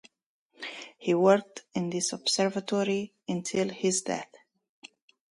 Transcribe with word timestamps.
He 0.97 1.13
worked 1.13 1.61
in 1.75 1.91
this 1.91 2.11
observatory 2.11 3.13
until 3.27 3.69
his 3.69 4.01
death. 4.01 4.33